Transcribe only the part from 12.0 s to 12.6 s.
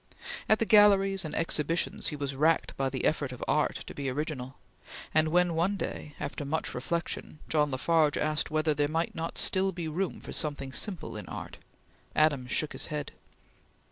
Adams